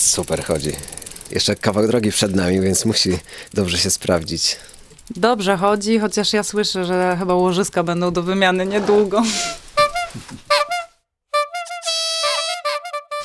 Super 0.00 0.44
chodzi. 0.44 0.72
Jeszcze 1.30 1.56
kawał 1.56 1.86
drogi 1.86 2.12
przed 2.12 2.34
nami, 2.34 2.60
więc 2.60 2.84
musi 2.84 3.18
dobrze 3.54 3.78
się 3.78 3.90
sprawdzić. 3.90 4.56
Dobrze 5.16 5.56
chodzi, 5.56 5.98
chociaż 5.98 6.32
ja 6.32 6.42
słyszę, 6.42 6.84
że 6.84 7.16
chyba 7.18 7.34
łożyska 7.34 7.82
będą 7.82 8.12
do 8.12 8.22
wymiany 8.22 8.66
niedługo. 8.66 9.22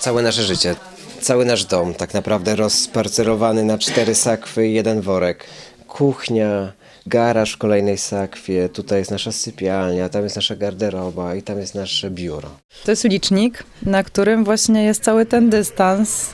Całe 0.01 0.21
nasze 0.21 0.43
życie, 0.43 0.75
cały 1.21 1.45
nasz 1.45 1.65
dom 1.65 1.93
tak 1.93 2.13
naprawdę 2.13 2.55
rozparcelowany 2.55 3.63
na 3.63 3.77
cztery 3.77 4.15
sakwy 4.15 4.67
i 4.67 4.73
jeden 4.73 5.01
worek. 5.01 5.45
Kuchnia, 5.87 6.71
garaż 7.05 7.53
w 7.53 7.57
kolejnej 7.57 7.97
sakwie, 7.97 8.69
tutaj 8.69 8.99
jest 8.99 9.11
nasza 9.11 9.31
sypialnia, 9.31 10.09
tam 10.09 10.23
jest 10.23 10.35
nasza 10.35 10.55
garderoba 10.55 11.35
i 11.35 11.43
tam 11.43 11.59
jest 11.59 11.75
nasze 11.75 12.09
biuro. 12.09 12.49
To 12.85 12.91
jest 12.91 13.03
licznik, 13.03 13.63
na 13.81 14.03
którym 14.03 14.43
właśnie 14.43 14.83
jest 14.83 15.03
cały 15.03 15.25
ten 15.25 15.49
dystans. 15.49 16.29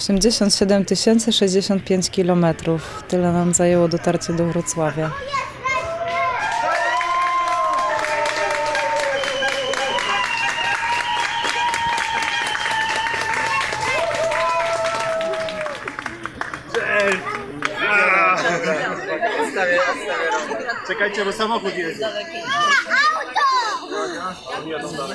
87 0.00 0.84
065 1.32 2.10
kilometrów. 2.10 3.02
Tyle 3.08 3.32
nam 3.32 3.54
zajęło 3.54 3.88
dotarcie 3.88 4.32
do 4.32 4.46
Wrocławia. 4.46 5.10
Czekajcie, 20.86 21.24
bo 21.24 21.32
samochód 21.32 21.74
jedzie. 21.74 22.06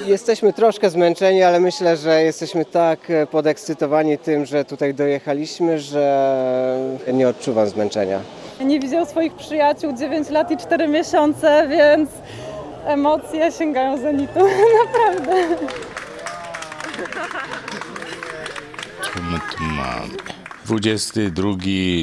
Jesteśmy 0.06 0.54
troszkę 0.54 0.90
zmęczeni, 0.90 1.44
ale 1.44 1.60
myślę, 1.60 1.98
że 1.98 2.24
jesteśmy 2.24 2.66
tak 2.66 3.10
e, 3.10 3.28
podekscytowani 3.28 4.18
tym, 4.18 4.46
że 4.46 4.66
tutaj 4.66 4.94
dojechaliśmy, 4.94 5.80
że 5.80 6.98
nie 7.14 7.30
odczuwam 7.30 7.70
zmęczenia. 7.70 8.20
Nie 8.60 8.80
widział 8.80 9.06
swoich 9.06 9.34
przyjaciół 9.34 9.94
9 9.94 10.30
lat 10.30 10.52
i 10.52 10.58
4 10.58 10.88
miesiące, 10.88 11.68
więc 11.70 12.10
emocje 12.86 13.52
sięgają 13.52 13.98
zenitu. 13.98 14.40
Naprawdę. 14.86 15.56
Co 19.04 19.22
my 19.22 19.40
tu 19.58 19.64
mamy? 19.64 20.14
22 20.66 21.50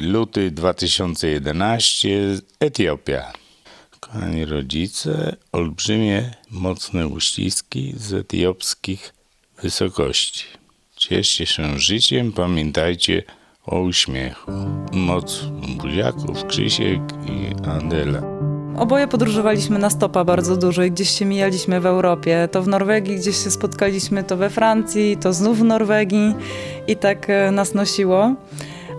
luty 0.02 0.50
2011, 0.50 2.08
Etiopia. 2.60 3.41
Kochani 4.02 4.44
rodzice, 4.44 5.36
olbrzymie, 5.52 6.30
mocne 6.50 7.06
uściski 7.06 7.94
z 7.96 8.12
etiopskich 8.12 9.14
wysokości. 9.62 10.44
Cieszcie 10.96 11.46
się 11.46 11.78
życiem, 11.78 12.32
pamiętajcie 12.32 13.22
o 13.66 13.80
uśmiechu. 13.80 14.52
Moc 14.92 15.44
buziaków, 15.78 16.46
Krzysiek 16.46 17.00
i 17.26 17.66
Adela. 17.68 18.22
Oboje 18.76 19.08
podróżowaliśmy 19.08 19.78
na 19.78 19.90
stopa 19.90 20.24
bardzo 20.24 20.56
dużo 20.56 20.82
i 20.82 20.90
gdzieś 20.90 21.10
się 21.10 21.24
mijaliśmy 21.24 21.80
w 21.80 21.86
Europie. 21.86 22.48
To 22.52 22.62
w 22.62 22.68
Norwegii 22.68 23.16
gdzieś 23.16 23.44
się 23.44 23.50
spotkaliśmy, 23.50 24.24
to 24.24 24.36
we 24.36 24.50
Francji, 24.50 25.16
to 25.16 25.32
znów 25.32 25.58
w 25.58 25.64
Norwegii 25.64 26.34
i 26.86 26.96
tak 26.96 27.30
e, 27.30 27.50
nas 27.50 27.74
nosiło. 27.74 28.34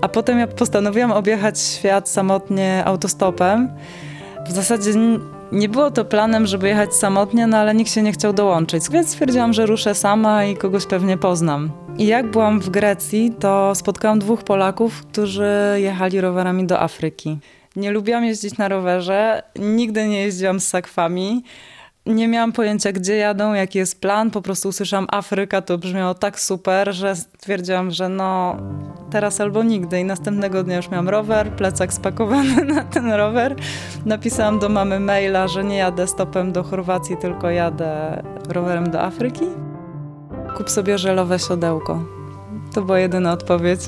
A 0.02 0.10
potem 0.10 0.40
ja 0.40 0.48
postanowiłam 0.48 1.12
objechać 1.12 1.60
świat 1.60 2.10
samotnie 2.10 2.86
autostopem. 2.86 3.70
W 4.48 4.52
zasadzie 4.52 4.92
nie 5.52 5.70
było 5.70 5.92
to 5.92 6.06
planem, 6.06 6.48
żeby 6.48 6.68
jechać 6.68 6.96
samotnie, 6.96 7.48
no 7.48 7.58
ale 7.58 7.76
nikt 7.76 7.92
się 7.92 8.02
nie 8.02 8.12
chciał 8.12 8.34
dołączyć, 8.34 8.84
więc 8.92 9.10
stwierdziłam, 9.10 9.54
że 9.54 9.66
ruszę 9.66 9.96
sama 9.96 10.46
i 10.46 10.58
kogoś 10.58 10.86
pewnie 10.86 11.18
poznam. 11.18 11.72
I 11.98 12.08
jak 12.08 12.32
byłam 12.32 12.60
w 12.60 12.70
Grecji, 12.70 13.34
to 13.40 13.76
spotkałam 13.76 14.20
dwóch 14.20 14.44
Polaków, 14.44 15.06
którzy 15.06 15.50
jechali 15.76 16.22
rowerami 16.22 16.66
do 16.66 16.82
Afryki. 16.82 17.38
Nie 17.76 17.92
lubiłam 17.92 18.26
jeździć 18.26 18.58
na 18.58 18.68
rowerze, 18.68 19.44
nigdy 19.60 20.08
nie 20.08 20.22
jeździłam 20.22 20.60
z 20.60 20.68
sakwami. 20.68 21.44
Nie 22.06 22.28
miałam 22.28 22.52
pojęcia, 22.52 22.92
gdzie 22.92 23.16
jadą, 23.16 23.54
jaki 23.54 23.80
jest 23.80 24.02
plan. 24.02 24.32
Po 24.32 24.42
prostu 24.42 24.70
usłyszałam 24.70 25.08
Afryka, 25.12 25.62
to 25.62 25.78
brzmiało 25.78 26.14
tak 26.14 26.40
super, 26.40 26.94
że 26.94 27.16
stwierdziłam, 27.16 27.92
że 27.92 28.10
no 28.10 28.58
teraz 29.12 29.42
albo 29.42 29.64
nigdy. 29.64 30.00
I 30.00 30.06
następnego 30.06 30.64
dnia 30.64 30.78
już 30.78 30.90
miałam 30.90 31.10
rower, 31.10 31.52
plecak 31.52 31.94
spakowany 31.94 32.66
na 32.76 32.84
ten 32.84 33.12
rower. 33.12 33.56
Napisałam 34.06 34.60
do 34.60 34.70
mamy 34.70 35.00
maila, 35.00 35.48
że 35.48 35.64
nie 35.64 35.78
jadę 35.78 36.08
stopem 36.08 36.52
do 36.52 36.64
Chorwacji, 36.64 37.18
tylko 37.18 37.50
jadę 37.50 38.24
rowerem 38.50 38.92
do 38.92 39.02
Afryki. 39.02 39.46
Kup 40.58 40.70
sobie 40.70 40.98
żelowe 40.98 41.40
siodełko. 41.40 42.04
To 42.74 42.82
była 42.82 43.00
jedyna 43.00 43.32
odpowiedź. 43.32 43.82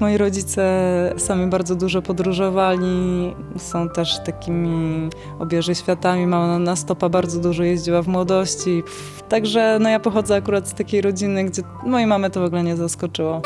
Moi 0.00 0.16
rodzice 0.16 1.14
sami 1.18 1.46
bardzo 1.46 1.74
dużo 1.74 2.02
podróżowali, 2.02 3.34
są 3.58 3.88
też 3.88 4.18
takimi 4.24 5.10
obieży 5.38 5.74
światami. 5.74 6.26
Mama 6.26 6.58
na 6.58 6.76
stopa 6.76 7.08
bardzo 7.08 7.40
dużo 7.40 7.62
jeździła 7.62 8.02
w 8.02 8.08
młodości. 8.08 8.82
Także 9.28 9.78
no 9.80 9.88
ja 9.88 10.00
pochodzę 10.00 10.34
akurat 10.34 10.68
z 10.68 10.74
takiej 10.74 11.00
rodziny, 11.00 11.44
gdzie 11.44 11.62
mojej 11.86 12.06
mamy 12.06 12.30
to 12.30 12.40
w 12.40 12.44
ogóle 12.44 12.62
nie 12.62 12.76
zaskoczyło. 12.76 13.42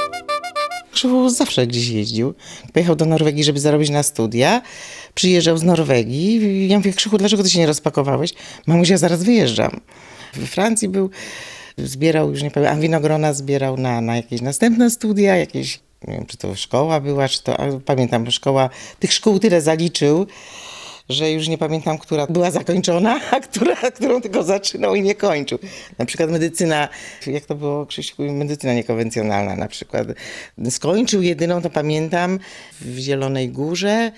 Krzywu 0.92 1.28
zawsze 1.28 1.66
gdzieś 1.66 1.88
jeździł. 1.88 2.34
Pojechał 2.72 2.96
do 2.96 3.04
Norwegii, 3.04 3.44
żeby 3.44 3.60
zarobić 3.60 3.90
na 3.90 4.02
studia. 4.02 4.62
Przyjeżdżał 5.14 5.58
z 5.58 5.62
Norwegii. 5.62 6.68
Ja 6.68 6.78
mówię, 6.78 6.92
Krzychu, 6.92 7.18
dlaczego 7.18 7.42
ty 7.42 7.50
się 7.50 7.58
nie 7.58 7.66
rozpakowałeś? 7.66 8.34
Mamusia, 8.66 8.98
zaraz 8.98 9.22
wyjeżdżam. 9.22 9.80
We 10.34 10.46
Francji 10.46 10.88
był, 10.88 11.10
zbierał, 11.78 12.30
już 12.30 12.42
nie 12.42 12.50
pamiętam, 12.50 12.80
winogrona 12.80 13.32
zbierał 13.32 13.76
na, 13.76 14.00
na 14.00 14.16
jakieś 14.16 14.40
następne 14.40 14.90
studia, 14.90 15.36
jakieś, 15.36 15.80
nie 16.08 16.14
wiem, 16.14 16.26
czy 16.26 16.36
to 16.36 16.54
szkoła 16.54 17.00
była, 17.00 17.28
czy 17.28 17.42
to, 17.42 17.56
pamiętam, 17.84 18.30
szkoła, 18.30 18.70
tych 18.98 19.12
szkół 19.12 19.38
tyle 19.38 19.60
zaliczył, 19.60 20.26
że 21.08 21.30
już 21.30 21.48
nie 21.48 21.58
pamiętam, 21.58 21.98
która 21.98 22.26
była 22.26 22.50
zakończona, 22.50 23.20
a 23.32 23.40
która, 23.40 23.76
którą 23.76 24.20
tylko 24.20 24.42
zaczynał 24.42 24.94
i 24.94 25.02
nie 25.02 25.14
kończył. 25.14 25.58
Na 25.98 26.04
przykład 26.04 26.30
medycyna, 26.30 26.88
jak 27.26 27.44
to 27.44 27.54
było, 27.54 27.86
Krzysiu, 27.86 28.22
medycyna 28.32 28.74
niekonwencjonalna 28.74 29.56
na 29.56 29.68
przykład. 29.68 30.06
Skończył 30.70 31.22
jedyną, 31.22 31.62
to 31.62 31.70
pamiętam, 31.70 32.38
w 32.80 32.98
Zielonej 32.98 33.48
Górze 33.48 34.12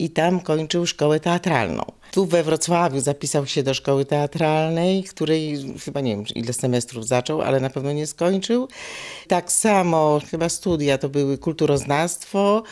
i 0.00 0.10
tam 0.10 0.40
kończył 0.40 0.86
szkołę 0.86 1.20
teatralną. 1.20 1.82
Tu 2.12 2.26
we 2.26 2.42
Wrocławiu 2.42 3.00
zapisał 3.00 3.46
się 3.46 3.62
do 3.62 3.74
szkoły 3.74 4.04
teatralnej, 4.04 5.04
której 5.04 5.64
chyba 5.84 6.00
nie 6.00 6.16
wiem 6.16 6.24
ile 6.34 6.52
semestrów 6.52 7.06
zaczął, 7.06 7.42
ale 7.42 7.60
na 7.60 7.70
pewno 7.70 7.92
nie 7.92 8.06
skończył. 8.06 8.68
Tak 9.28 9.52
samo 9.52 10.20
chyba 10.30 10.48
studia 10.48 10.98
to 10.98 11.08
były 11.08 11.38
kulturoznawstwo, 11.38 12.62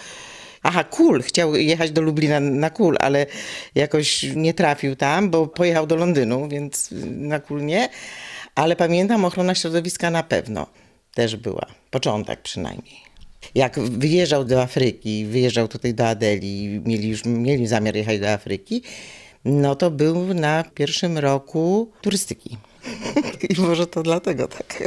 Aha, 0.62 0.84
Kul, 0.84 1.22
chciał 1.22 1.54
jechać 1.54 1.90
do 1.90 2.02
Lublina 2.02 2.40
na 2.40 2.70
Kul, 2.70 2.96
ale 3.00 3.26
jakoś 3.74 4.22
nie 4.22 4.54
trafił 4.54 4.96
tam, 4.96 5.30
bo 5.30 5.46
pojechał 5.46 5.86
do 5.86 5.96
Londynu, 5.96 6.48
więc 6.48 6.88
na 7.06 7.40
Kul 7.40 7.64
nie. 7.64 7.88
Ale 8.54 8.76
pamiętam, 8.76 9.24
ochrona 9.24 9.54
środowiska 9.54 10.10
na 10.10 10.22
pewno 10.22 10.66
też 11.14 11.36
była. 11.36 11.66
Początek 11.90 12.42
przynajmniej. 12.42 13.07
Jak 13.54 13.80
wyjeżdżał 13.80 14.44
do 14.44 14.62
Afryki, 14.62 15.24
wyjeżdżał 15.24 15.68
tutaj 15.68 15.94
do 15.94 16.08
Adeli, 16.08 16.80
mieli 16.84 17.08
już 17.08 17.24
mieli 17.24 17.66
zamiar 17.66 17.96
jechać 17.96 18.20
do 18.20 18.30
Afryki, 18.30 18.82
no 19.44 19.74
to 19.74 19.90
był 19.90 20.34
na 20.34 20.64
pierwszym 20.74 21.18
roku 21.18 21.90
turystyki. 22.00 22.56
I 23.50 23.60
może 23.60 23.86
to 23.86 24.02
dlatego 24.02 24.48
tak. 24.48 24.82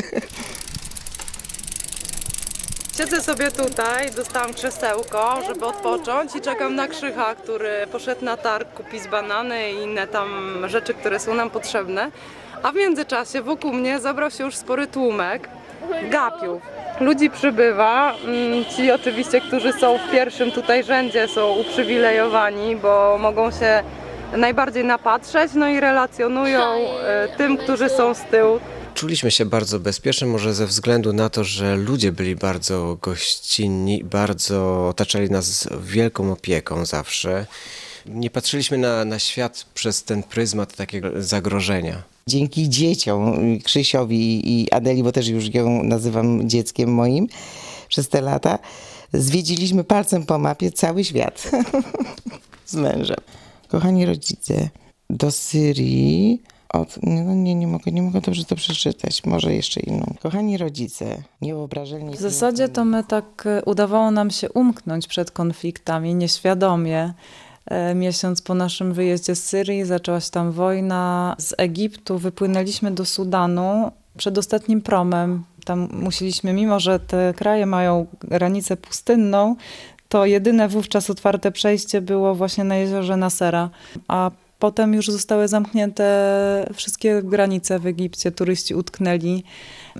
Siedzę 2.97 3.21
sobie 3.21 3.51
tutaj, 3.51 4.11
dostałam 4.11 4.53
krzesełko, 4.53 5.41
żeby 5.47 5.65
odpocząć 5.65 6.35
i 6.35 6.41
czekam 6.41 6.75
na 6.75 6.87
Krzycha, 6.87 7.35
który 7.35 7.87
poszedł 7.91 8.25
na 8.25 8.37
targ 8.37 8.73
kupić 8.73 9.07
banany 9.07 9.71
i 9.71 9.75
inne 9.75 10.07
tam 10.07 10.29
rzeczy, 10.69 10.93
które 10.93 11.19
są 11.19 11.33
nam 11.33 11.49
potrzebne. 11.49 12.11
A 12.63 12.71
w 12.71 12.75
międzyczasie 12.75 13.41
wokół 13.41 13.73
mnie 13.73 13.99
zabrał 13.99 14.31
się 14.31 14.43
już 14.43 14.55
spory 14.55 14.87
tłumek 14.87 15.49
gapiów. 16.11 16.61
Ludzi 17.01 17.29
przybywa. 17.29 18.15
Mm, 18.15 18.65
Ci 18.65 18.91
oczywiście, 18.91 19.41
którzy 19.41 19.73
są 19.73 19.97
w 19.97 20.11
pierwszym 20.11 20.51
tutaj 20.51 20.83
rzędzie 20.83 21.27
są 21.27 21.57
uprzywilejowani, 21.57 22.75
bo 22.75 23.17
mogą 23.19 23.51
się 23.51 23.83
najbardziej 24.37 24.85
napatrzeć, 24.85 25.51
no 25.55 25.69
i 25.69 25.79
relacjonują 25.79 26.61
e, 26.61 27.27
tym, 27.37 27.57
którzy 27.57 27.89
są 27.89 28.13
z 28.13 28.21
tyłu, 28.21 28.59
Czuliśmy 28.93 29.31
się 29.31 29.45
bardzo 29.45 29.79
bezpiecznie, 29.79 30.27
może 30.27 30.53
ze 30.53 30.67
względu 30.67 31.13
na 31.13 31.29
to, 31.29 31.43
że 31.43 31.75
ludzie 31.75 32.11
byli 32.11 32.35
bardzo 32.35 32.97
gościnni, 33.01 34.03
bardzo 34.03 34.87
otaczali 34.87 35.29
nas 35.29 35.69
wielką 35.81 36.31
opieką 36.31 36.85
zawsze. 36.85 37.45
Nie 38.05 38.29
patrzyliśmy 38.29 38.77
na, 38.77 39.05
na 39.05 39.19
świat 39.19 39.65
przez 39.73 40.03
ten 40.03 40.23
pryzmat 40.23 40.75
takiego 40.75 41.09
zagrożenia. 41.15 42.01
Dzięki 42.27 42.69
dzieciom, 42.69 43.39
Krzysiowi 43.63 44.51
i 44.53 44.71
Adeli, 44.71 45.03
bo 45.03 45.11
też 45.11 45.27
już 45.27 45.53
ją 45.53 45.83
nazywam 45.83 46.49
dzieckiem 46.49 46.93
moim 46.93 47.27
przez 47.87 48.09
te 48.09 48.21
lata, 48.21 48.59
zwiedziliśmy 49.13 49.83
palcem 49.83 50.25
po 50.25 50.39
mapie 50.39 50.71
cały 50.71 51.03
świat 51.03 51.51
z 52.65 52.75
mężem. 52.75 53.17
Kochani 53.67 54.05
rodzice, 54.05 54.69
do 55.09 55.31
Syrii 55.31 56.41
Od, 56.73 56.99
no 57.03 57.35
nie, 57.35 57.55
nie 57.55 57.67
mogę, 57.67 57.91
nie 57.91 58.01
mogę 58.01 58.21
dobrze 58.21 58.45
to 58.45 58.55
przeczytać. 58.55 59.25
Może 59.25 59.53
jeszcze 59.55 59.79
inną. 59.79 60.13
Kochani 60.21 60.57
rodzice, 60.57 61.23
niewyobrażalnie... 61.41 62.15
W 62.15 62.19
zasadzie 62.19 62.69
to 62.69 62.85
my 62.85 63.03
tak 63.03 63.43
e, 63.45 63.61
udawało 63.65 64.11
nam 64.11 64.31
się 64.31 64.51
umknąć 64.51 65.07
przed 65.07 65.31
konfliktami 65.31 66.15
nieświadomie. 66.15 67.13
E, 67.71 67.95
Miesiąc 67.95 68.41
po 68.41 68.53
naszym 68.53 68.93
wyjeździe 68.93 69.35
z 69.35 69.43
Syrii 69.43 69.85
zaczęła 69.85 70.19
się 70.19 70.31
tam 70.31 70.51
wojna. 70.51 71.35
Z 71.39 71.53
Egiptu 71.57 72.17
wypłynęliśmy 72.17 72.91
do 72.91 73.05
Sudanu 73.05 73.91
przed 74.17 74.37
ostatnim 74.37 74.81
promem. 74.81 75.43
Tam 75.65 75.87
musieliśmy, 75.91 76.53
mimo 76.53 76.79
że 76.79 76.99
te 76.99 77.33
kraje 77.37 77.65
mają 77.65 78.05
granicę 78.21 78.77
pustynną, 78.77 79.55
to 80.09 80.25
jedyne 80.25 80.67
wówczas 80.67 81.09
otwarte 81.09 81.51
przejście 81.51 82.01
było 82.01 82.35
właśnie 82.35 82.63
na 82.63 82.75
jeziorze 82.75 83.17
Nasera. 83.17 83.69
A 84.07 84.31
potem 84.61 84.93
już 84.93 85.07
zostały 85.07 85.47
zamknięte 85.47 86.05
wszystkie 86.73 87.21
granice 87.23 87.79
w 87.79 87.85
Egipcie, 87.87 88.31
turyści 88.31 88.75
utknęli. 88.75 89.43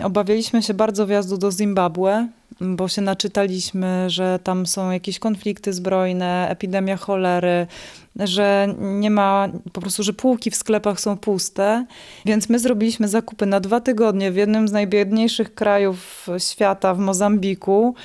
Obawialiśmy 0.03 0.63
się 0.63 0.73
bardzo 0.73 1.07
wjazdu 1.07 1.37
do 1.37 1.51
Zimbabwe, 1.51 2.27
bo 2.61 2.87
się 2.87 3.01
naczytaliśmy, 3.01 4.09
że 4.09 4.39
tam 4.43 4.65
są 4.65 4.91
jakieś 4.91 5.19
konflikty 5.19 5.73
zbrojne, 5.73 6.47
epidemia 6.49 6.97
cholery, 6.97 7.67
że 8.15 8.75
nie 8.79 9.11
ma, 9.11 9.49
po 9.73 9.81
prostu, 9.81 10.03
że 10.03 10.13
półki 10.13 10.51
w 10.51 10.55
sklepach 10.55 10.99
są 10.99 11.17
puste. 11.17 11.85
Więc 12.25 12.49
my 12.49 12.59
zrobiliśmy 12.59 13.07
zakupy 13.07 13.45
na 13.45 13.59
dwa 13.59 13.79
tygodnie 13.81 14.31
w 14.31 14.35
jednym 14.35 14.67
z 14.67 14.71
najbiedniejszych 14.71 15.53
krajów 15.53 16.27
świata, 16.37 16.93
w 16.93 16.99
Mozambiku. 16.99 17.95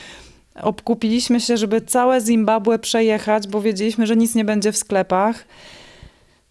Obkupiliśmy 0.62 1.40
się, 1.40 1.56
żeby 1.56 1.80
całe 1.80 2.20
Zimbabwe 2.20 2.78
przejechać, 2.78 3.48
bo 3.48 3.60
wiedzieliśmy, 3.60 4.06
że 4.06 4.16
nic 4.16 4.34
nie 4.34 4.44
będzie 4.44 4.72
w 4.72 4.76
sklepach. 4.76 5.44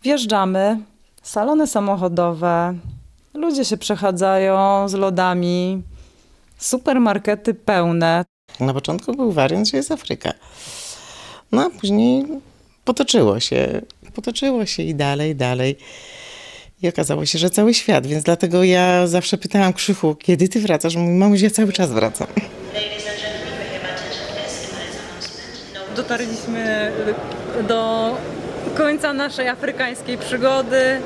Wjeżdżamy, 0.05 0.77
salony 1.23 1.67
samochodowe, 1.67 2.73
ludzie 3.33 3.65
się 3.65 3.77
przechadzają 3.77 4.89
z 4.89 4.93
lodami, 4.93 5.81
supermarkety 6.57 7.53
pełne. 7.53 8.25
Na 8.59 8.73
początku 8.73 9.15
był 9.15 9.31
wariant, 9.31 9.67
że 9.67 9.77
jest 9.77 9.91
Afryka. 9.91 10.33
No 11.51 11.61
a 11.61 11.69
później 11.79 12.25
potoczyło 12.83 13.39
się, 13.39 13.81
potoczyło 14.15 14.65
się 14.65 14.83
i 14.83 14.95
dalej, 14.95 15.35
dalej. 15.35 15.77
I 16.81 16.89
okazało 16.89 17.25
się, 17.25 17.39
że 17.39 17.49
cały 17.49 17.73
świat, 17.73 18.07
więc 18.07 18.23
dlatego 18.23 18.63
ja 18.63 19.07
zawsze 19.07 19.37
pytałam 19.37 19.73
Krzychu, 19.73 20.15
kiedy 20.15 20.49
ty 20.49 20.59
wracasz? 20.59 20.95
Mówi, 20.95 21.13
mamuś, 21.13 21.41
ja 21.41 21.49
cały 21.49 21.73
czas 21.73 21.91
wracam. 21.91 22.27
Dotarliśmy 25.95 26.91
do 27.67 28.11
końca 28.77 29.13
naszej 29.13 29.47
afrykańskiej 29.47 30.17
przygody. 30.17 31.00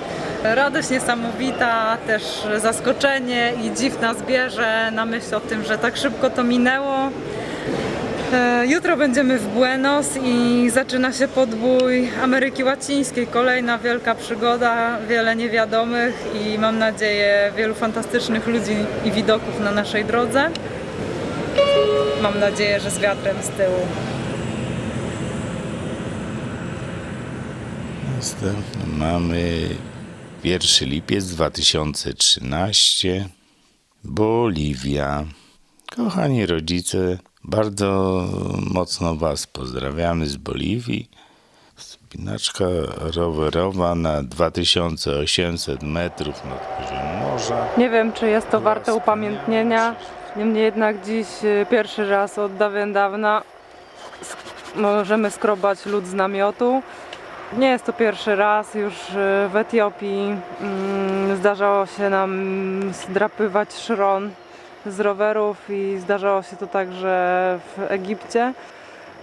Radość 0.43 0.89
niesamowita, 0.89 1.97
też 2.07 2.23
zaskoczenie 2.57 3.53
i 3.63 3.77
dziw 3.77 4.01
nas 4.01 4.21
bierze 4.21 4.91
na 4.91 5.05
myśl 5.05 5.35
o 5.35 5.39
tym, 5.39 5.63
że 5.63 5.77
tak 5.77 5.97
szybko 5.97 6.29
to 6.29 6.43
minęło. 6.43 7.09
E, 8.33 8.65
Jutro 8.67 8.97
będziemy 8.97 9.39
w 9.39 9.47
Buenos 9.47 10.07
i 10.23 10.69
zaczyna 10.73 11.13
się 11.13 11.27
podbój 11.27 12.09
Ameryki 12.23 12.63
Łacińskiej. 12.63 13.27
Kolejna 13.27 13.77
wielka 13.77 14.15
przygoda, 14.15 14.97
wiele 15.09 15.35
niewiadomych 15.35 16.15
i 16.41 16.57
mam 16.57 16.77
nadzieję 16.79 17.51
wielu 17.57 17.75
fantastycznych 17.75 18.47
ludzi 18.47 18.75
i 19.05 19.11
widoków 19.11 19.59
na 19.59 19.71
naszej 19.71 20.05
drodze. 20.05 20.49
Mam 22.21 22.39
nadzieję, 22.39 22.79
że 22.79 22.91
z 22.91 22.99
wiatrem 22.99 23.35
z 23.41 23.49
tyłu. 23.49 23.79
Następny 28.19 28.97
mamy 28.97 29.69
1 30.43 30.89
lipiec 30.89 31.25
2013. 31.25 33.29
Boliwia. 34.03 35.23
Kochani 35.95 36.45
rodzice, 36.45 37.17
bardzo 37.43 38.23
mocno 38.71 39.15
Was 39.15 39.47
pozdrawiamy 39.47 40.27
z 40.27 40.37
Boliwii. 40.37 41.09
Spinaczka 41.75 42.65
rowerowa 43.15 43.95
na 43.95 44.23
2800 44.23 45.83
metrów 45.83 46.45
nad 46.45 46.77
poziomem 46.77 47.17
morza. 47.17 47.67
Nie 47.77 47.89
wiem, 47.89 48.13
czy 48.13 48.29
jest 48.29 48.49
to 48.49 48.61
warte 48.61 48.93
upamiętnienia. 48.93 49.95
Niemniej 50.35 50.63
jednak 50.63 51.05
dziś 51.05 51.27
y, 51.43 51.65
pierwszy 51.69 52.09
raz 52.09 52.37
od 52.37 52.57
dawien 52.57 52.93
dawna 52.93 53.43
możemy 54.75 55.31
skrobać 55.31 55.85
lód 55.85 56.07
z 56.07 56.13
namiotu. 56.13 56.81
Nie 57.57 57.69
jest 57.69 57.85
to 57.85 57.93
pierwszy 57.93 58.35
raz, 58.35 58.75
już 58.75 59.09
y, 59.09 59.13
w 59.49 59.55
Etiopii 59.55 60.35
mm, 60.61 61.37
zdarzało 61.37 61.85
się 61.85 62.09
nam 62.09 62.41
zdrapywać 62.93 63.73
szron 63.73 64.29
z 64.85 64.99
rowerów 64.99 65.57
i 65.69 65.97
zdarzało 65.99 66.43
się 66.43 66.55
to 66.55 66.67
także 66.67 67.59
w 67.77 67.91
Egipcie. 67.91 68.53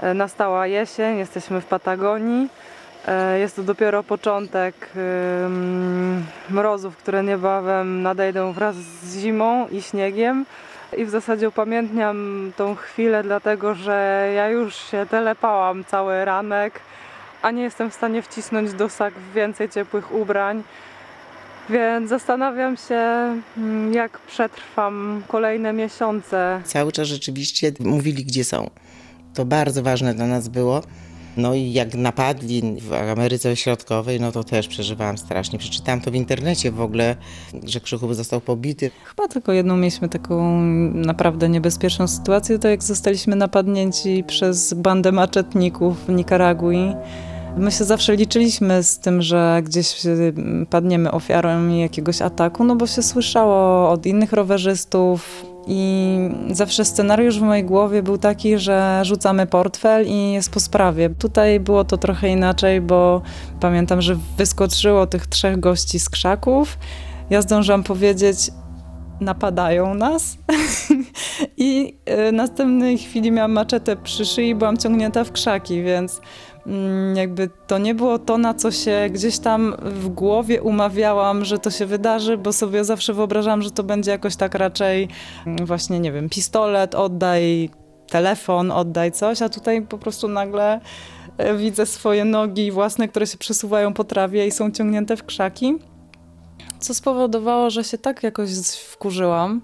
E, 0.00 0.14
Nastała 0.14 0.66
jesień, 0.66 1.18
jesteśmy 1.18 1.60
w 1.60 1.66
Patagonii. 1.66 2.48
E, 3.08 3.38
Jest 3.38 3.56
to 3.56 3.62
dopiero 3.62 4.02
początek 4.02 4.74
ym, 4.96 6.24
mrozów, 6.50 6.96
które 6.96 7.22
niebawem 7.22 8.02
nadejdą 8.02 8.52
wraz 8.52 8.74
z 8.76 9.20
zimą 9.20 9.68
i 9.68 9.82
śniegiem. 9.82 10.46
I 10.96 11.04
w 11.04 11.10
zasadzie 11.10 11.48
upamiętniam 11.48 12.52
tą 12.56 12.74
chwilę, 12.74 13.22
dlatego 13.22 13.74
że 13.74 14.28
ja 14.36 14.48
już 14.48 14.74
się 14.74 15.06
telepałam 15.10 15.84
cały 15.84 16.24
ranek, 16.24 16.80
a 17.46 17.50
nie 17.50 17.62
jestem 17.62 17.90
w 17.90 17.94
stanie 17.94 18.22
wcisnąć 18.22 18.72
do 18.72 18.88
sak 18.88 19.14
więcej 19.34 19.68
ciepłych 19.68 20.14
ubrań. 20.14 20.62
Więc 21.70 22.08
zastanawiam 22.08 22.76
się, 22.76 23.00
mm, 23.56 23.94
jak 23.94 24.18
przetrwam 24.18 25.22
kolejne 25.28 25.72
miesiące 25.72 26.62
Cały 26.64 26.92
czas 26.92 27.08
rzeczywiście 27.08 27.72
mówili, 27.80 28.24
gdzie 28.24 28.44
są. 28.44 28.70
To 29.34 29.44
bardzo 29.44 29.82
ważne 29.82 30.14
dla 30.14 30.26
nas 30.26 30.48
było. 30.48 30.82
No 31.36 31.54
i 31.54 31.72
jak 31.72 31.94
napadli 31.94 32.62
w 32.80 32.92
Ameryce 32.92 33.56
Środkowej, 33.56 34.20
no 34.20 34.32
to 34.32 34.44
też 34.44 34.68
przeżywałam 34.68 35.18
strasznie. 35.18 35.58
Przeczytałam 35.58 36.00
to 36.00 36.10
w 36.10 36.14
internecie 36.14 36.70
w 36.70 36.80
ogóle, 36.80 37.16
że 37.64 37.80
Krzychu 37.80 38.14
został 38.14 38.40
pobity. 38.40 38.90
Chyba 39.04 39.28
tylko 39.28 39.52
jedną 39.52 39.76
mieliśmy 39.76 40.08
taką 40.08 40.60
naprawdę 40.94 41.48
niebezpieczną 41.48 42.08
sytuację, 42.08 42.58
to 42.58 42.68
jak 42.68 42.82
zostaliśmy 42.82 43.36
napadnięci 43.36 44.24
przez 44.26 44.74
bandę 44.74 45.12
maczetników 45.12 46.06
w 46.06 46.08
Nikaragui. 46.08 46.94
My 47.56 47.72
się 47.72 47.84
zawsze 47.84 48.16
liczyliśmy 48.16 48.82
z 48.82 48.98
tym, 48.98 49.22
że 49.22 49.60
gdzieś 49.64 50.06
mm, 50.06 50.66
padniemy 50.66 51.10
ofiarą 51.10 51.68
jakiegoś 51.68 52.22
ataku, 52.22 52.64
no 52.64 52.76
bo 52.76 52.86
się 52.86 53.02
słyszało 53.02 53.90
od 53.90 54.06
innych 54.06 54.32
rowerzystów 54.32 55.44
i 55.66 56.18
zawsze 56.50 56.84
scenariusz 56.84 57.38
w 57.38 57.42
mojej 57.42 57.64
głowie 57.64 58.02
był 58.02 58.18
taki, 58.18 58.58
że 58.58 59.00
rzucamy 59.04 59.46
portfel 59.46 60.06
i 60.06 60.32
jest 60.32 60.50
po 60.50 60.60
sprawie. 60.60 61.10
Tutaj 61.10 61.60
było 61.60 61.84
to 61.84 61.96
trochę 61.96 62.28
inaczej, 62.28 62.80
bo 62.80 63.22
pamiętam, 63.60 64.02
że 64.02 64.16
wyskoczyło 64.36 65.06
tych 65.06 65.26
trzech 65.26 65.60
gości 65.60 66.00
z 66.00 66.08
krzaków. 66.08 66.78
Ja 67.30 67.42
zdążyłam 67.42 67.82
powiedzieć, 67.82 68.50
napadają 69.20 69.94
nas. 69.94 70.38
I 71.56 71.98
y, 72.28 72.32
następnej 72.32 72.98
chwili 72.98 73.30
miałam 73.30 73.52
maczetę 73.52 73.96
przy 73.96 74.24
szyi 74.24 74.48
i 74.48 74.54
byłam 74.54 74.76
ciągnięta 74.76 75.24
w 75.24 75.32
krzaki, 75.32 75.82
więc 75.82 76.20
jakby 77.14 77.50
to 77.66 77.78
nie 77.78 77.94
było 77.94 78.18
to, 78.18 78.38
na 78.38 78.54
co 78.54 78.70
się 78.70 79.08
gdzieś 79.10 79.38
tam 79.38 79.74
w 79.82 80.08
głowie 80.08 80.62
umawiałam, 80.62 81.44
że 81.44 81.58
to 81.58 81.70
się 81.70 81.86
wydarzy, 81.86 82.38
bo 82.38 82.52
sobie 82.52 82.84
zawsze 82.84 83.14
wyobrażałam, 83.14 83.62
że 83.62 83.70
to 83.70 83.82
będzie 83.82 84.10
jakoś 84.10 84.36
tak 84.36 84.54
raczej 84.54 85.08
mm, 85.46 85.66
właśnie, 85.66 86.00
nie 86.00 86.12
wiem, 86.12 86.28
pistolet, 86.28 86.94
oddaj 86.94 87.70
telefon, 88.10 88.70
oddaj 88.70 89.12
coś, 89.12 89.42
a 89.42 89.48
tutaj 89.48 89.82
po 89.82 89.98
prostu 89.98 90.28
nagle 90.28 90.80
e, 91.38 91.56
widzę 91.56 91.86
swoje 91.86 92.24
nogi 92.24 92.70
własne, 92.70 93.08
które 93.08 93.26
się 93.26 93.38
przesuwają 93.38 93.94
po 93.94 94.04
trawie 94.04 94.46
i 94.46 94.50
są 94.50 94.70
ciągnięte 94.70 95.16
w 95.16 95.24
krzaki 95.24 95.74
co 96.78 96.94
spowodowało, 96.94 97.70
że 97.70 97.84
się 97.84 97.98
tak 97.98 98.22
jakoś 98.22 98.50
wkurzyłam. 98.68 99.60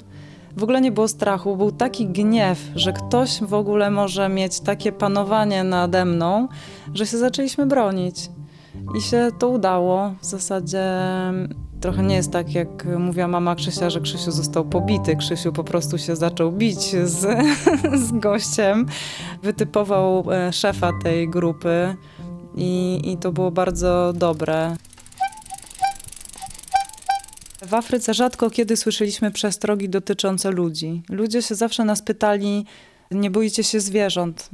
W 0.56 0.62
ogóle 0.62 0.80
nie 0.80 0.92
było 0.92 1.08
strachu, 1.08 1.56
był 1.56 1.72
taki 1.72 2.06
gniew, 2.06 2.58
że 2.74 2.92
ktoś 2.92 3.40
w 3.42 3.54
ogóle 3.54 3.90
może 3.90 4.28
mieć 4.28 4.60
takie 4.60 4.92
panowanie 4.92 5.64
nade 5.64 6.04
mną, 6.04 6.48
że 6.94 7.06
się 7.06 7.18
zaczęliśmy 7.18 7.66
bronić. 7.66 8.30
I 8.98 9.00
się 9.02 9.30
to 9.38 9.48
udało. 9.48 10.14
W 10.20 10.24
zasadzie 10.24 10.84
trochę 11.80 12.02
nie 12.02 12.14
jest 12.14 12.30
tak, 12.30 12.54
jak 12.54 12.84
mówiła 12.98 13.28
mama 13.28 13.54
Krzysia, 13.54 13.90
że 13.90 14.00
Krzysiu 14.00 14.30
został 14.30 14.64
pobity. 14.64 15.16
Krzysiu 15.16 15.52
po 15.52 15.64
prostu 15.64 15.98
się 15.98 16.16
zaczął 16.16 16.52
bić 16.52 16.80
z, 17.04 17.26
z 18.06 18.12
gościem. 18.12 18.86
Wytypował 19.42 20.32
e, 20.32 20.52
szefa 20.52 20.90
tej 21.02 21.28
grupy 21.28 21.96
i, 22.54 23.00
i 23.04 23.16
to 23.16 23.32
było 23.32 23.50
bardzo 23.50 24.12
dobre. 24.12 24.76
W 27.66 27.74
Afryce 27.74 28.14
rzadko 28.14 28.50
kiedy 28.50 28.76
słyszeliśmy 28.76 29.30
przestrogi 29.30 29.88
dotyczące 29.88 30.50
ludzi. 30.50 31.02
Ludzie 31.08 31.42
się 31.42 31.54
zawsze 31.54 31.84
nas 31.84 32.02
pytali, 32.02 32.66
nie 33.10 33.30
boicie 33.30 33.64
się 33.64 33.80
zwierząt, 33.80 34.48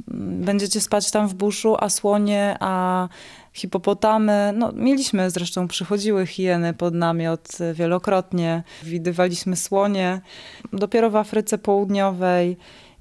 będziecie 0.47 0.81
spać 0.81 1.11
tam 1.11 1.27
w 1.27 1.33
buszu, 1.33 1.75
a 1.79 1.89
słonie, 1.89 2.57
a 2.59 3.07
hipopotamy. 3.53 4.53
No, 4.55 4.71
mieliśmy 4.75 5.29
zresztą, 5.29 5.67
przychodziły 5.67 6.27
hieny 6.27 6.73
pod 6.73 6.93
namiot 6.93 7.61
e, 7.61 7.73
wielokrotnie, 7.73 8.63
widywaliśmy 8.83 9.55
słonie. 9.55 10.21
Dopiero 10.73 11.09
w 11.09 11.15
Afryce 11.15 11.57
Południowej 11.57 12.57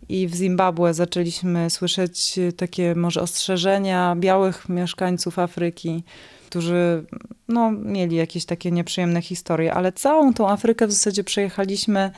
i 0.09 0.29
w 0.29 0.35
Zimbabwe 0.35 0.95
zaczęliśmy 0.95 1.71
słyszeć 1.71 2.39
e, 2.39 2.53
takie 2.53 2.95
może 2.95 3.21
ostrzeżenia 3.21 4.17
białych 4.17 4.69
mieszkańców 4.69 5.39
Afryki, 5.39 6.05
którzy 6.49 7.05
no, 7.49 7.71
mieli 7.71 8.17
jakieś 8.17 8.45
takie 8.45 8.71
nieprzyjemne 8.71 9.23
historie, 9.23 9.75
ale 9.75 9.93
całą 9.93 10.35
tą 10.35 10.49
Afrykę 10.49 10.87
w 10.87 10.93
zasadzie 10.93 11.25
przejechaliśmy 11.25 12.11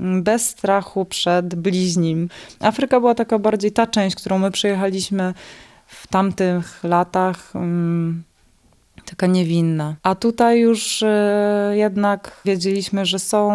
mm, 0.00 0.22
bez 0.22 0.48
strachu 0.48 1.04
przed 1.04 1.54
bliźnim. 1.54 2.28
Afryka 2.60 3.00
była 3.00 3.14
taka 3.14 3.38
bardziej 3.38 3.72
ta 3.72 3.86
część, 3.86 4.16
którą 4.16 4.38
my 4.38 4.50
przejechaliśmy 4.50 5.34
w 5.86 6.06
tamtych 6.06 6.84
latach. 6.84 7.56
mm, 7.56 8.22
Taka 9.10 9.26
niewinna. 9.26 9.96
A 10.02 10.14
tutaj 10.14 10.60
już 10.60 11.02
e, 11.02 11.72
jednak 11.74 12.40
wiedzieliśmy, 12.44 13.06
że 13.06 13.18
są 13.18 13.50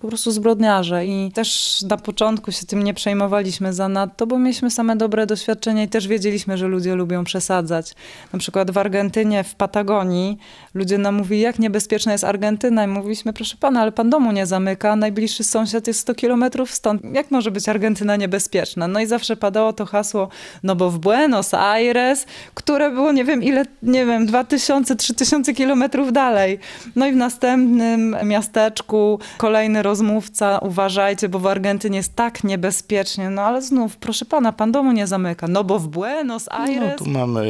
po 0.00 0.08
prostu 0.08 0.30
zbrodniarze 0.30 1.06
i 1.06 1.32
też 1.34 1.78
na 1.90 1.96
początku 1.96 2.52
się 2.52 2.66
tym 2.66 2.82
nie 2.82 2.94
przejmowaliśmy 2.94 3.72
zanadto, 3.72 4.26
bo 4.26 4.38
mieliśmy 4.38 4.70
same 4.70 4.96
dobre 4.96 5.26
doświadczenia 5.26 5.82
i 5.82 5.88
też 5.88 6.08
wiedzieliśmy, 6.08 6.58
że 6.58 6.68
ludzie 6.68 6.94
lubią 6.94 7.24
przesadzać. 7.24 7.94
Na 8.32 8.38
przykład 8.38 8.70
w 8.70 8.78
Argentynie, 8.78 9.44
w 9.44 9.54
Patagonii 9.54 10.38
ludzie 10.74 10.98
nam 10.98 11.14
mówili, 11.14 11.40
jak 11.40 11.58
niebezpieczna 11.58 12.12
jest 12.12 12.24
Argentyna 12.24 12.84
i 12.84 12.88
mówiliśmy, 12.88 13.32
proszę 13.32 13.56
pana, 13.60 13.80
ale 13.80 13.92
pan 13.92 14.10
domu 14.10 14.32
nie 14.32 14.46
zamyka, 14.46 14.96
najbliższy 14.96 15.44
sąsiad 15.44 15.86
jest 15.86 16.00
100 16.00 16.14
kilometrów 16.14 16.70
stąd. 16.70 17.02
Jak 17.12 17.30
może 17.30 17.50
być 17.50 17.68
Argentyna 17.68 18.16
niebezpieczna? 18.16 18.88
No 18.88 19.00
i 19.00 19.06
zawsze 19.06 19.36
padało 19.36 19.72
to 19.72 19.86
hasło, 19.86 20.28
no 20.62 20.76
bo 20.76 20.90
w 20.90 20.98
Buenos 20.98 21.54
Aires, 21.54 22.26
które 22.54 22.90
było 22.90 23.12
nie 23.12 23.24
wiem 23.24 23.42
ile, 23.42 23.64
nie 23.82 24.06
wiem, 24.06 24.26
2000, 24.26 24.77
3000 24.96 25.54
kilometrów 25.54 26.12
dalej. 26.12 26.58
No 26.96 27.06
i 27.06 27.12
w 27.12 27.16
następnym 27.16 28.16
miasteczku 28.24 29.20
kolejny 29.38 29.82
rozmówca, 29.82 30.58
uważajcie, 30.58 31.28
bo 31.28 31.38
w 31.38 31.46
Argentynie 31.46 31.96
jest 31.96 32.16
tak 32.16 32.44
niebezpiecznie. 32.44 33.30
No 33.30 33.42
ale 33.42 33.62
znów, 33.62 33.96
proszę 33.96 34.24
pana, 34.24 34.52
pan 34.52 34.72
domu 34.72 34.92
nie 34.92 35.06
zamyka. 35.06 35.48
No 35.48 35.64
bo 35.64 35.78
w 35.78 35.88
Buenos 35.88 36.46
No 36.46 36.58
Aires... 36.58 36.98
tu 36.98 37.06
mamy 37.06 37.44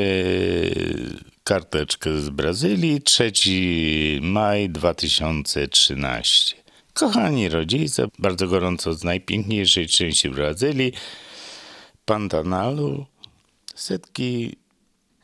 karteczkę 1.45 2.19
z 2.19 2.29
Brazylii, 2.29 3.03
3 3.03 3.33
maj 4.21 4.71
2013. 4.71 6.57
Kochani 6.93 7.49
rodzice, 7.49 8.07
bardzo 8.19 8.49
gorąco 8.49 8.95
z 8.95 9.05
najpiękniejszej 9.05 9.87
części 9.87 10.31
Brazylii, 10.31 10.93
Pantanalu, 12.05 13.07
setki 13.75 14.57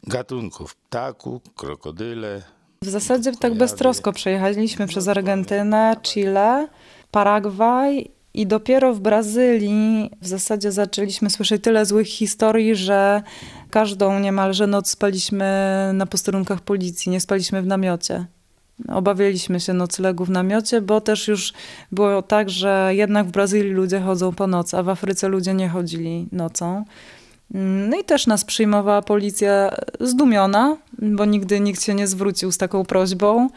gatunków 0.06 0.74
ptaków, 0.74 1.42
krokodyle. 1.56 2.42
W 2.82 2.88
zasadzie 2.88 3.32
tak 3.32 3.54
beztrosko 3.54 4.12
przejechaliśmy 4.12 4.86
przez 4.86 5.08
Argentynę, 5.08 5.96
Chile, 6.02 6.68
Paragwaj 7.10 8.10
i 8.34 8.46
dopiero 8.46 8.94
w 8.94 9.00
Brazylii 9.00 10.10
w 10.20 10.26
zasadzie 10.26 10.72
zaczęliśmy 10.72 11.30
słyszeć 11.30 11.62
tyle 11.62 11.86
złych 11.86 12.06
historii, 12.06 12.76
że 12.76 13.22
każdą 13.70 14.20
niemalże 14.20 14.66
noc 14.66 14.90
spaliśmy 14.90 15.46
na 15.94 16.06
posterunkach 16.06 16.60
policji, 16.60 17.12
nie 17.12 17.20
spaliśmy 17.20 17.62
w 17.62 17.66
namiocie. 17.66 18.26
Obawialiśmy 18.88 19.60
się 19.60 19.72
noclegu 19.72 20.24
w 20.24 20.30
namiocie, 20.30 20.80
bo 20.80 21.00
też 21.00 21.28
już 21.28 21.52
było 21.92 22.22
tak, 22.22 22.50
że 22.50 22.90
jednak 22.90 23.26
w 23.26 23.30
Brazylii 23.30 23.72
ludzie 23.72 24.00
chodzą 24.00 24.32
po 24.32 24.46
nocy, 24.46 24.76
a 24.76 24.82
w 24.82 24.88
Afryce 24.88 25.28
ludzie 25.28 25.54
nie 25.54 25.68
chodzili 25.68 26.28
nocą. 26.32 26.84
No 27.54 27.96
i 27.96 28.04
też 28.04 28.26
nas 28.26 28.44
przyjmowała 28.44 29.02
policja 29.02 29.70
zdumiona, 30.00 30.76
bo 30.98 31.24
nigdy 31.24 31.60
nikt 31.60 31.82
się 31.82 31.94
nie 31.94 32.06
zwrócił 32.06 32.52
z 32.52 32.58
taką 32.58 32.84
prośbą 32.84 33.48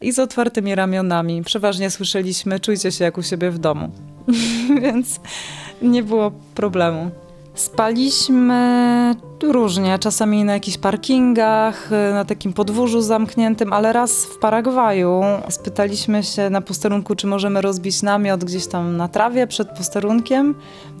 i 0.00 0.12
z 0.12 0.18
otwartymi 0.18 0.74
ramionami. 0.74 1.42
Przeważnie 1.42 1.90
słyszeliśmy, 1.90 2.60
czujcie 2.60 2.92
się 2.92 3.04
jak 3.04 3.18
u 3.18 3.22
siebie 3.22 3.50
w 3.50 3.58
domu, 3.58 3.90
więc 4.82 5.20
nie 5.82 6.02
było 6.02 6.32
problemu. 6.54 7.10
Spaliśmy 7.54 9.14
różnie, 9.42 9.98
czasami 9.98 10.44
na 10.44 10.52
jakichś 10.52 10.78
parkingach, 10.78 11.90
na 11.90 12.24
takim 12.24 12.52
podwórzu 12.52 13.00
zamkniętym, 13.00 13.72
ale 13.72 13.92
raz 13.92 14.24
w 14.24 14.38
Paragwaju 14.38 15.22
spytaliśmy 15.48 16.22
się 16.22 16.50
na 16.50 16.60
posterunku, 16.60 17.14
czy 17.14 17.26
możemy 17.26 17.60
rozbić 17.60 18.02
namiot 18.02 18.44
gdzieś 18.44 18.66
tam 18.66 18.96
na 18.96 19.08
trawie 19.08 19.46
przed 19.46 19.68
posterunkiem. 19.68 20.54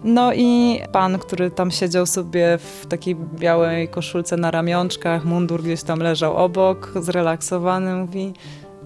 No 0.04 0.32
i 0.32 0.80
pan, 0.92 1.18
który 1.18 1.50
tam 1.50 1.70
siedział 1.70 2.06
sobie 2.06 2.58
w 2.58 2.86
takiej 2.86 3.16
białej 3.16 3.88
koszulce 3.88 4.36
na 4.36 4.50
ramionczkach, 4.50 5.24
mundur 5.24 5.62
gdzieś 5.62 5.82
tam 5.82 5.98
leżał 5.98 6.36
obok, 6.36 6.92
zrelaksowany, 7.00 7.94
mówi 7.94 8.32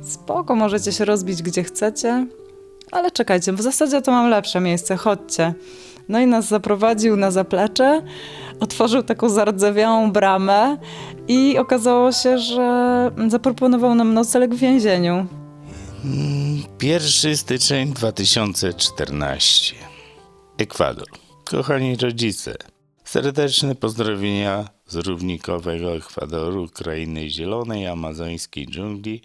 spoko, 0.03 0.55
możecie 0.55 0.93
się 0.93 1.05
rozbić 1.05 1.43
gdzie 1.43 1.63
chcecie, 1.65 2.27
ale 2.93 3.11
czekajcie, 3.11 3.53
w 3.53 3.61
zasadzie 3.61 4.03
to 4.03 4.13
mam 4.13 4.31
lepsze 4.31 4.61
miejsce, 4.61 4.97
chodźcie. 4.97 5.55
No 6.09 6.21
i 6.21 6.27
nas 6.27 6.49
zaprowadził 6.49 7.17
na 7.17 7.31
zaplecze, 7.31 8.03
otworzył 8.61 9.03
taką 9.03 9.29
zardzewiałą 9.29 10.13
bramę 10.13 10.77
i 11.29 11.59
okazało 11.59 12.13
się, 12.13 12.39
że 12.39 13.11
zaproponował 13.29 13.95
nam 13.95 14.15
nocleg 14.15 14.55
w 14.55 14.59
więzieniu. 14.59 15.27
1 16.83 17.37
styczeń 17.37 17.93
2014. 17.93 19.75
Ekwador. 20.59 21.07
Kochani 21.45 21.97
rodzice, 21.97 22.55
serdeczne 23.05 23.75
pozdrowienia 23.75 24.69
z 24.87 24.97
równikowego 24.97 25.97
Ekwadoru, 25.97 26.69
krainy 26.75 27.31
zielonej, 27.31 27.87
amazońskiej 27.87 28.67
dżungli, 28.67 29.23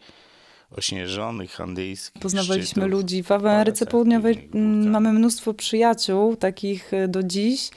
ośnieżonych 0.78 1.62
andyjskich 1.62 2.22
Poznawaliśmy 2.22 2.66
szczytów, 2.66 2.90
ludzi. 2.90 3.24
W 3.24 3.32
Ameryce 3.32 3.86
Południowej 3.86 4.50
mm, 4.54 4.90
mamy 4.90 5.14
mnóstwo 5.14 5.54
przyjaciół, 5.54 6.36
takich 6.36 6.94
y, 6.94 7.08
do 7.08 7.24
dziś, 7.24 7.70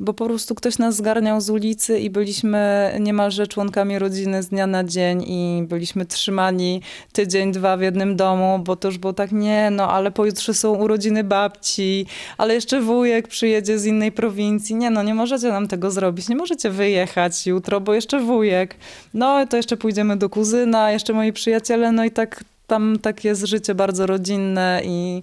bo 0.00 0.14
po 0.14 0.26
prostu 0.26 0.54
ktoś 0.54 0.78
nas 0.78 0.96
zgarniał 0.96 1.40
z 1.40 1.50
ulicy 1.50 1.98
i 1.98 2.10
byliśmy 2.10 2.92
niemalże 3.00 3.46
członkami 3.46 3.98
rodziny 3.98 4.42
z 4.42 4.48
dnia 4.48 4.66
na 4.66 4.84
dzień 4.84 5.22
i 5.26 5.62
byliśmy 5.68 6.06
trzymani 6.06 6.82
tydzień, 7.12 7.52
dwa 7.52 7.76
w 7.76 7.80
jednym 7.80 8.16
domu, 8.16 8.58
bo 8.64 8.76
to 8.76 8.88
już 8.88 8.98
było 8.98 9.12
tak, 9.12 9.32
nie 9.32 9.70
no, 9.70 9.90
ale 9.90 10.10
pojutrze 10.10 10.54
są 10.54 10.74
urodziny 10.74 11.24
babci, 11.24 12.06
ale 12.38 12.54
jeszcze 12.54 12.80
wujek 12.80 13.28
przyjedzie 13.28 13.78
z 13.78 13.86
innej 13.86 14.12
prowincji. 14.12 14.76
Nie 14.76 14.90
no, 14.90 15.02
nie 15.02 15.14
możecie 15.14 15.48
nam 15.48 15.68
tego 15.68 15.90
zrobić, 15.90 16.28
nie 16.28 16.36
możecie 16.36 16.70
wyjechać 16.70 17.46
jutro, 17.46 17.80
bo 17.80 17.94
jeszcze 17.94 18.20
wujek. 18.20 18.74
No, 19.14 19.46
to 19.46 19.56
jeszcze 19.56 19.76
pójdziemy 19.76 20.16
do 20.16 20.28
kuzyna, 20.28 20.92
jeszcze 20.92 21.12
moi 21.12 21.32
przyjaciele, 21.32 21.92
no 21.92 22.04
i 22.04 22.10
tak 22.10 22.44
tam 22.66 22.98
tak 23.02 23.24
jest 23.24 23.44
życie 23.44 23.74
bardzo 23.74 24.06
rodzinne 24.06 24.82
i 24.84 25.22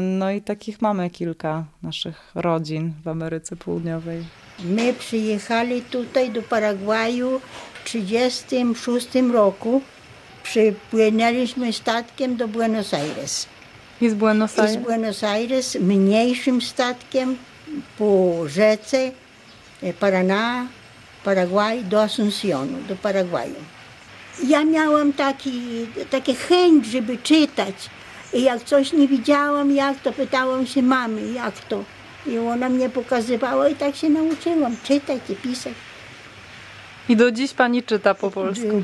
no 0.00 0.30
i 0.30 0.42
takich 0.42 0.82
mamy 0.82 1.10
kilka 1.10 1.64
naszych 1.82 2.30
rodzin 2.34 2.92
w 3.04 3.08
Ameryce 3.08 3.56
Południowej. 3.56 4.24
My 4.64 4.94
przyjechali 4.94 5.82
tutaj 5.82 6.30
do 6.30 6.42
Paragwaju 6.42 7.40
w 7.74 7.84
1936 7.84 9.08
roku. 9.32 9.82
Przypłynęliśmy 10.42 11.72
statkiem 11.72 12.36
do 12.36 12.48
Buenos 12.48 12.94
Aires. 12.94 13.46
I 14.00 14.10
z 14.10 14.14
Buenos 14.14 14.58
I 14.58 14.68
z 14.68 14.76
Buenos 14.76 15.24
Aires 15.24 15.74
mniejszym 15.80 16.62
statkiem 16.62 17.36
po 17.98 18.34
rzece 18.48 19.12
e, 19.82 19.92
Paraná, 19.92 20.66
Paragwaj 21.24 21.84
do 21.84 22.02
Asuncionu, 22.02 22.78
do 22.88 22.96
Paragwaju. 22.96 23.54
Ja 24.48 24.64
miałam 24.64 25.12
taki, 25.12 25.86
takie 26.10 26.34
chęć, 26.34 26.86
żeby 26.86 27.18
czytać. 27.18 27.74
I 28.32 28.42
jak 28.42 28.64
coś 28.64 28.92
nie 28.92 29.08
widziałam, 29.08 29.72
jak 29.74 30.00
to 30.00 30.12
pytałam 30.12 30.66
się 30.66 30.82
mamy, 30.82 31.32
jak 31.32 31.60
to. 31.60 31.84
I 32.26 32.38
ona 32.38 32.68
mnie 32.68 32.88
pokazywała 32.88 33.68
i 33.68 33.74
tak 33.74 33.96
się 33.96 34.08
nauczyłam 34.08 34.76
czytać 34.84 35.20
i 35.28 35.34
pisać. 35.34 35.72
I 37.08 37.16
do 37.16 37.32
dziś 37.32 37.52
pani 37.52 37.82
czyta 37.82 38.14
po 38.14 38.32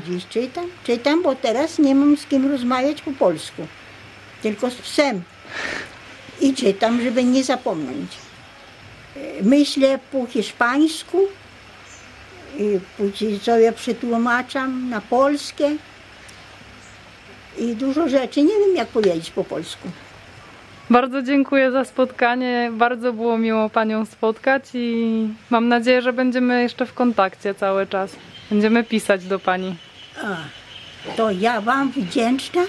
Dziś 0.07 0.27
czytam, 0.27 0.65
czytam, 0.83 1.23
bo 1.23 1.35
teraz 1.35 1.79
nie 1.79 1.95
mam 1.95 2.17
z 2.17 2.25
kim 2.25 2.51
rozmawiać 2.51 3.01
po 3.01 3.11
polsku. 3.11 3.67
Tylko 4.41 4.69
z 4.69 4.75
psem. 4.75 5.21
I 6.41 6.53
czytam, 6.53 7.01
żeby 7.01 7.23
nie 7.23 7.43
zapomnieć. 7.43 8.11
Myślę 9.41 9.99
po 10.11 10.25
hiszpańsku 10.25 11.27
i 12.57 12.79
później 12.97 13.39
sobie 13.39 13.71
przetłumaczam 13.71 14.89
na 14.89 15.01
polskie. 15.01 15.75
I 17.59 17.75
dużo 17.75 18.09
rzeczy 18.09 18.41
nie 18.43 18.59
wiem, 18.59 18.75
jak 18.75 18.87
powiedzieć 18.87 19.31
po 19.31 19.43
polsku. 19.43 19.87
Bardzo 20.89 21.21
dziękuję 21.21 21.71
za 21.71 21.85
spotkanie. 21.85 22.71
Bardzo 22.73 23.13
było 23.13 23.37
miło 23.37 23.69
Panią 23.69 24.05
spotkać 24.05 24.63
i 24.73 25.27
mam 25.49 25.67
nadzieję, 25.67 26.01
że 26.01 26.13
będziemy 26.13 26.61
jeszcze 26.61 26.85
w 26.85 26.93
kontakcie 26.93 27.55
cały 27.55 27.87
czas. 27.87 28.15
Będziemy 28.51 28.83
pisać 28.83 29.25
do 29.25 29.39
Pani. 29.39 29.75
A, 30.23 30.37
to 31.15 31.31
ja 31.31 31.61
Wam 31.61 31.91
wdzięczna, 31.91 32.61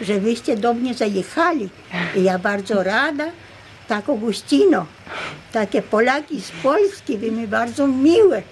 że 0.00 0.20
wyście 0.20 0.56
do 0.56 0.74
mnie 0.74 0.94
zajechali. 0.94 1.68
I 2.16 2.22
ja 2.22 2.38
bardzo 2.38 2.82
rada. 2.82 3.24
Tak 3.88 4.08
Augustino, 4.08 4.86
takie 5.52 5.82
Polaki 5.82 6.40
z 6.40 6.50
Polski, 6.50 7.18
wy 7.18 7.30
mi 7.30 7.46
bardzo 7.46 7.86
miłe. 7.86 8.42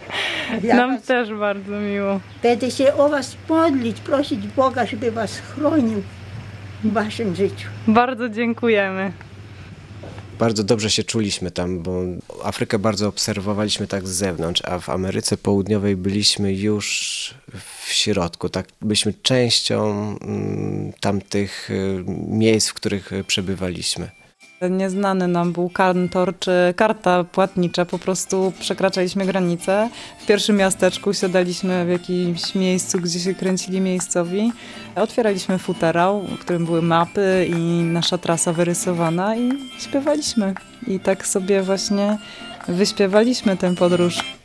Ja 0.62 0.76
Nam 0.76 0.96
was, 0.96 1.02
też 1.06 1.34
bardzo 1.34 1.72
miło. 1.72 2.20
będę 2.42 2.70
się 2.70 2.94
o 2.94 3.08
was 3.08 3.36
modlić, 3.48 4.00
prosić 4.00 4.46
Boga, 4.48 4.86
żeby 4.86 5.10
was 5.10 5.38
chronił 5.38 6.02
w 6.84 6.92
waszym 6.92 7.36
życiu. 7.36 7.68
Bardzo 7.88 8.28
dziękujemy. 8.28 9.12
Bardzo 10.38 10.64
dobrze 10.64 10.90
się 10.90 11.04
czuliśmy 11.04 11.50
tam, 11.50 11.82
bo 11.82 12.00
Afrykę 12.44 12.78
bardzo 12.78 13.08
obserwowaliśmy 13.08 13.86
tak 13.86 14.08
z 14.08 14.10
zewnątrz, 14.10 14.62
a 14.64 14.78
w 14.78 14.90
Ameryce 14.90 15.36
Południowej 15.36 15.96
byliśmy 15.96 16.54
już 16.54 17.34
w 17.84 17.92
środku. 17.92 18.48
Tak, 18.48 18.66
byliśmy 18.82 19.14
częścią 19.22 19.90
mm, 20.22 20.92
tamtych 21.00 21.70
y, 21.70 22.04
miejsc, 22.28 22.68
w 22.68 22.74
których 22.74 23.10
przebywaliśmy. 23.26 24.10
Nieznany 24.70 25.28
nam 25.28 25.52
był 25.52 25.68
kantor 25.70 26.38
czy 26.38 26.74
karta 26.76 27.24
płatnicza, 27.24 27.84
po 27.84 27.98
prostu 27.98 28.52
przekraczaliśmy 28.60 29.26
granicę. 29.26 29.88
W 30.20 30.26
pierwszym 30.26 30.56
miasteczku 30.56 31.14
siadaliśmy 31.14 31.84
w 31.84 31.88
jakimś 31.88 32.54
miejscu, 32.54 33.00
gdzie 33.00 33.20
się 33.20 33.34
kręcili 33.34 33.80
miejscowi. 33.80 34.52
Otwieraliśmy 34.96 35.58
futerał, 35.58 36.22
w 36.22 36.38
którym 36.38 36.66
były 36.66 36.82
mapy 36.82 37.46
i 37.48 37.82
nasza 37.82 38.18
trasa 38.18 38.52
wyrysowana 38.52 39.36
i 39.36 39.50
śpiewaliśmy. 39.78 40.54
I 40.86 41.00
tak 41.00 41.26
sobie 41.26 41.62
właśnie 41.62 42.18
wyśpiewaliśmy 42.68 43.56
tę 43.56 43.74
podróż. 43.74 44.35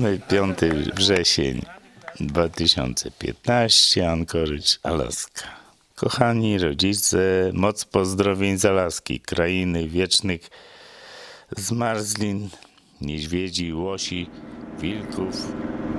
Mamy 0.00 0.18
5 0.28 0.58
wrzesień 0.94 1.62
2015, 2.20 4.10
Anchorage, 4.10 4.78
Alaska. 4.82 5.44
Kochani 5.96 6.58
rodzice, 6.58 7.18
moc 7.52 7.84
pozdrowień 7.84 8.58
z 8.58 8.64
Alaski, 8.64 9.20
krainy 9.20 9.88
wiecznych 9.88 10.40
zmarzlin, 11.56 12.48
niedźwiedzi, 13.00 13.74
łosi, 13.74 14.30
wilków, 14.78 15.52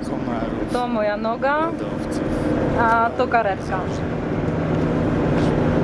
komarów, 0.04 0.72
To 0.72 0.88
moja 0.88 1.16
noga, 1.16 1.72
a 2.78 3.10
to 3.16 3.28
karetka. 3.28 3.80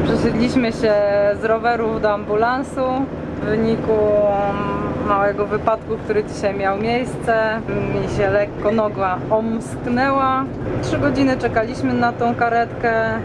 Przesiedliśmy 0.04 0.72
się 0.72 0.94
z 1.40 1.44
rowerów 1.44 2.02
do 2.02 2.12
ambulansu 2.12 3.06
w 3.42 3.44
wyniku 3.44 3.92
mm, 3.92 4.97
małego 5.08 5.46
wypadku, 5.46 5.96
który 6.04 6.24
dzisiaj 6.24 6.54
miał 6.54 6.78
miejsce. 6.78 7.60
Mi 7.68 8.16
się 8.16 8.30
lekko 8.30 8.72
noga 8.72 9.18
omsknęła. 9.30 10.44
Trzy 10.82 10.98
godziny 10.98 11.36
czekaliśmy 11.36 11.94
na 11.94 12.12
tą 12.12 12.34
karetkę. 12.34 13.20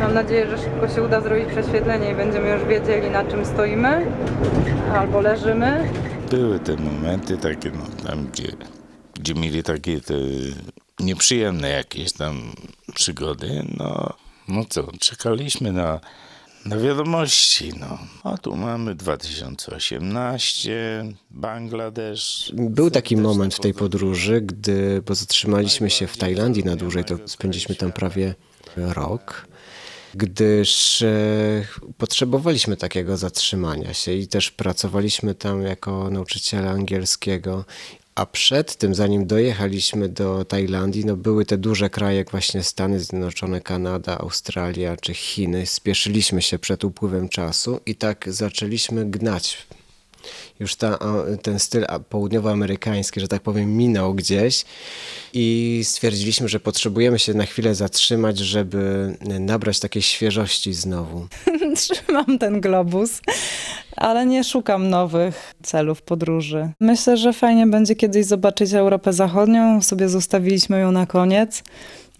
Mam 0.00 0.14
nadzieję, 0.14 0.46
że 0.50 0.58
szybko 0.58 0.88
się 0.88 1.02
uda 1.02 1.20
zrobić 1.20 1.48
prześwietlenie 1.48 2.10
i 2.10 2.14
będziemy 2.14 2.50
już 2.50 2.64
wiedzieli 2.64 3.10
na 3.10 3.24
czym 3.24 3.44
stoimy 3.44 4.06
albo 4.94 5.20
leżymy. 5.20 5.90
Były 6.30 6.58
te 6.58 6.76
momenty 6.76 7.36
takie, 7.36 7.70
no, 7.70 8.08
tam 8.08 8.26
gdzie, 8.26 8.52
gdzie 9.14 9.34
mieli 9.34 9.62
takie 9.62 10.00
te 10.00 10.14
nieprzyjemne 11.00 11.68
jakieś 11.70 12.12
tam 12.12 12.34
przygody, 12.94 13.66
no, 13.78 14.12
no 14.48 14.64
co, 14.68 14.82
czekaliśmy 15.00 15.72
na, 15.72 16.00
na 16.64 16.76
wiadomości, 16.76 17.72
no. 17.80 17.98
A 18.24 18.38
tu 18.38 18.56
mamy 18.56 18.94
2018, 18.94 21.04
Bangladesz. 21.30 22.52
Był 22.56 22.90
taki 22.90 23.16
moment 23.16 23.54
w 23.54 23.60
tej 23.60 23.74
podróży, 23.74 24.40
gdy 24.40 25.02
bo 25.06 25.14
zatrzymaliśmy 25.14 25.90
się 25.90 26.06
w 26.06 26.16
Tajlandii 26.16 26.64
na 26.64 26.76
dłużej, 26.76 27.04
to 27.04 27.18
spędziliśmy 27.26 27.74
tam 27.74 27.92
prawie 27.92 28.34
rok, 28.76 29.46
gdyż 30.14 31.02
e, 31.02 31.64
potrzebowaliśmy 31.98 32.76
takiego 32.76 33.16
zatrzymania 33.16 33.94
się 33.94 34.12
i 34.12 34.28
też 34.28 34.50
pracowaliśmy 34.50 35.34
tam 35.34 35.62
jako 35.62 36.10
nauczyciele 36.10 36.70
angielskiego. 36.70 37.64
A 38.14 38.26
przed 38.26 38.76
tym, 38.76 38.94
zanim 38.94 39.26
dojechaliśmy 39.26 40.08
do 40.08 40.44
Tajlandii, 40.44 41.04
no 41.04 41.16
były 41.16 41.44
te 41.44 41.58
duże 41.58 41.90
kraje, 41.90 42.16
jak 42.16 42.30
właśnie 42.30 42.62
Stany 42.62 43.00
Zjednoczone, 43.00 43.60
Kanada, 43.60 44.18
Australia 44.18 44.96
czy 44.96 45.14
Chiny. 45.14 45.66
Spieszyliśmy 45.66 46.42
się 46.42 46.58
przed 46.58 46.84
upływem 46.84 47.28
czasu 47.28 47.80
i 47.86 47.94
tak 47.94 48.24
zaczęliśmy 48.28 49.10
gnać 49.10 49.66
już 50.60 50.76
ta, 50.76 50.98
ten 51.42 51.58
styl 51.58 51.86
południowoamerykański, 52.08 53.20
że 53.20 53.28
tak 53.28 53.42
powiem, 53.42 53.76
minął 53.76 54.14
gdzieś 54.14 54.64
i 55.32 55.80
stwierdziliśmy, 55.84 56.48
że 56.48 56.60
potrzebujemy 56.60 57.18
się 57.18 57.34
na 57.34 57.46
chwilę 57.46 57.74
zatrzymać, 57.74 58.38
żeby 58.38 59.14
nabrać 59.40 59.80
takiej 59.80 60.02
świeżości 60.02 60.74
znowu. 60.74 61.26
Trzymam 61.76 62.38
ten 62.38 62.60
globus, 62.60 63.20
ale 63.96 64.26
nie 64.26 64.44
szukam 64.44 64.90
nowych 64.90 65.54
celów 65.62 66.02
podróży. 66.02 66.70
Myślę, 66.80 67.16
że 67.16 67.32
fajnie 67.32 67.66
będzie 67.66 67.94
kiedyś 67.94 68.26
zobaczyć 68.26 68.74
Europę 68.74 69.12
Zachodnią. 69.12 69.82
Sobie 69.82 70.08
zostawiliśmy 70.08 70.80
ją 70.80 70.92
na 70.92 71.06
koniec. 71.06 71.62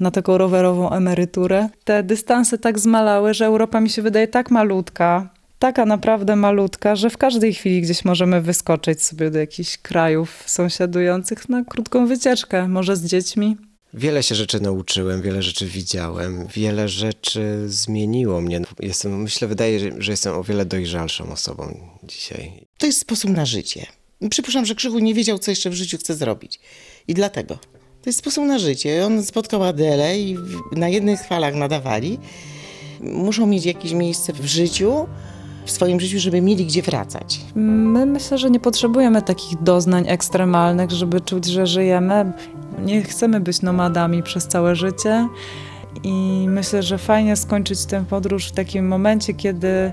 Na 0.00 0.10
taką 0.10 0.38
rowerową 0.38 0.90
emeryturę. 0.90 1.68
Te 1.84 2.02
dystanse 2.02 2.58
tak 2.58 2.78
zmalały, 2.78 3.34
że 3.34 3.46
Europa 3.46 3.80
mi 3.80 3.90
się 3.90 4.02
wydaje 4.02 4.28
tak 4.28 4.50
malutka, 4.50 5.28
taka 5.58 5.86
naprawdę 5.86 6.36
malutka, 6.36 6.96
że 6.96 7.10
w 7.10 7.18
każdej 7.18 7.54
chwili 7.54 7.82
gdzieś 7.82 8.04
możemy 8.04 8.40
wyskoczyć 8.40 9.02
sobie 9.02 9.30
do 9.30 9.38
jakichś 9.38 9.78
krajów 9.78 10.42
sąsiadujących 10.46 11.48
na 11.48 11.64
krótką 11.64 12.06
wycieczkę, 12.06 12.68
może 12.68 12.96
z 12.96 13.04
dziećmi. 13.04 13.56
Wiele 13.94 14.22
się 14.22 14.34
rzeczy 14.34 14.60
nauczyłem, 14.60 15.22
wiele 15.22 15.42
rzeczy 15.42 15.66
widziałem, 15.66 16.46
wiele 16.46 16.88
rzeczy 16.88 17.64
zmieniło 17.66 18.40
mnie. 18.40 18.60
Jestem, 18.80 19.22
myślę, 19.22 19.48
wydaje, 19.48 19.80
że, 19.80 19.90
że 19.98 20.12
jestem 20.12 20.34
o 20.34 20.44
wiele 20.44 20.64
dojrzalszą 20.64 21.32
osobą 21.32 21.74
dzisiaj. 22.02 22.66
To 22.78 22.86
jest 22.86 23.00
sposób 23.00 23.30
na 23.30 23.46
życie. 23.46 23.86
Przypuszczam, 24.30 24.66
że 24.66 24.74
Krzychu 24.74 24.98
nie 24.98 25.14
wiedział, 25.14 25.38
co 25.38 25.50
jeszcze 25.50 25.70
w 25.70 25.74
życiu 25.74 25.98
chce 25.98 26.14
zrobić. 26.14 26.60
I 27.08 27.14
dlatego. 27.14 27.58
To 28.02 28.10
jest 28.10 28.18
sposób 28.18 28.44
na 28.44 28.58
życie. 28.58 29.06
On 29.06 29.24
spotkał 29.24 29.64
Adelę 29.64 30.18
i 30.18 30.36
na 30.72 30.88
jednych 30.88 31.26
falach 31.26 31.54
nadawali. 31.54 32.18
Muszą 33.00 33.46
mieć 33.46 33.64
jakieś 33.64 33.92
miejsce 33.92 34.32
w 34.32 34.44
życiu, 34.46 35.06
w 35.64 35.70
swoim 35.70 36.00
życiu, 36.00 36.18
żeby 36.18 36.40
mieli 36.40 36.66
gdzie 36.66 36.82
wracać. 36.82 37.40
My 37.54 38.06
myślę, 38.06 38.38
że 38.38 38.50
nie 38.50 38.60
potrzebujemy 38.60 39.22
takich 39.22 39.62
doznań 39.62 40.04
ekstremalnych, 40.08 40.90
żeby 40.90 41.20
czuć, 41.20 41.46
że 41.46 41.66
żyjemy. 41.66 42.32
Nie 42.78 43.02
chcemy 43.02 43.40
być 43.40 43.62
nomadami 43.62 44.22
przez 44.22 44.46
całe 44.46 44.76
życie 44.76 45.28
i 46.02 46.46
myślę, 46.48 46.82
że 46.82 46.98
fajnie 46.98 47.36
skończyć 47.36 47.84
tę 47.84 48.04
podróż 48.10 48.48
w 48.48 48.52
takim 48.52 48.88
momencie, 48.88 49.34
kiedy 49.34 49.92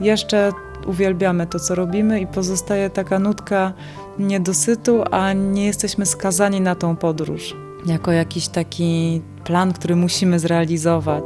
jeszcze 0.00 0.52
uwielbiamy 0.86 1.46
to, 1.46 1.60
co 1.60 1.74
robimy 1.74 2.20
i 2.20 2.26
pozostaje 2.26 2.90
taka 2.90 3.18
nutka 3.18 3.72
niedosytu, 4.18 5.02
a 5.10 5.32
nie 5.32 5.66
jesteśmy 5.66 6.06
skazani 6.06 6.60
na 6.60 6.74
tą 6.74 6.96
podróż. 6.96 7.56
Jako 7.86 8.12
jakiś 8.12 8.48
taki 8.48 9.22
plan, 9.44 9.72
który 9.72 9.96
musimy 9.96 10.38
zrealizować. 10.38 11.24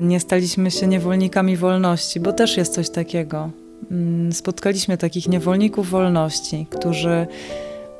Nie 0.00 0.20
staliśmy 0.20 0.70
się 0.70 0.86
niewolnikami 0.86 1.56
wolności, 1.56 2.20
bo 2.20 2.32
też 2.32 2.56
jest 2.56 2.74
coś 2.74 2.90
takiego. 2.90 3.50
Mm, 3.90 4.32
Spotkaliśmy 4.32 4.98
takich 4.98 5.28
niewolników 5.28 5.90
wolności, 5.90 6.66
którzy 6.70 7.26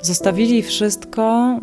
zostawili 0.03 0.63
wszystko, 0.63 1.59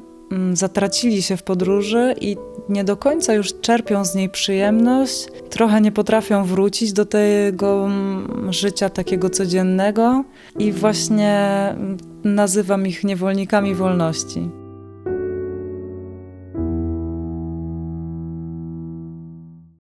zatracili 0.53 1.21
się 1.21 1.37
w 1.37 1.43
podróży 1.43 2.15
i 2.21 2.37
nie 2.69 2.83
do 2.83 2.97
końca 2.97 3.33
już 3.33 3.53
czerpią 3.61 4.05
z 4.05 4.15
niej 4.15 4.29
przyjemność, 4.29 5.27
trochę 5.49 5.81
nie 5.81 5.91
potrafią 5.91 6.45
wrócić 6.45 6.93
do 6.93 7.05
tego 7.05 7.85
mm, 7.85 8.53
życia 8.53 8.89
takiego 8.89 9.29
codziennego 9.29 10.23
i 10.59 10.71
właśnie 10.71 11.39
mm, 11.69 11.97
nazywam 12.23 12.87
ich 12.87 13.03
niewolnikami 13.03 13.75
wolności. 13.75 14.62